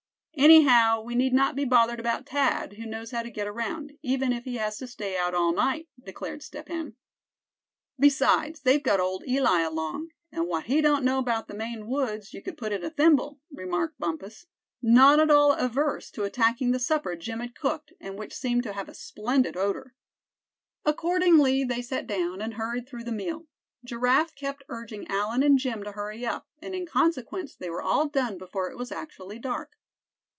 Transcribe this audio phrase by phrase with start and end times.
[0.33, 4.33] "Anyhow, we need not be bothered about Thad who knows how to get around, even
[4.33, 6.95] if he has to stay out all night," declared Step Hen.
[7.99, 12.33] "Besides, they've got old Eli along; and what he don't know about the Maine woods
[12.33, 14.47] you could put in a thimble," remarked Bumpus,
[14.81, 18.73] not at all averse to attacking the supper Jim had cooked, and which seemed to
[18.73, 19.93] have a splendid odor.
[20.85, 23.45] Accordingly, they sat down, and hurried through the meal.
[23.83, 28.07] Giraffe kept urging Allan and Jim to hurry up, and in consequence they were all
[28.07, 29.73] done before it was actually dark.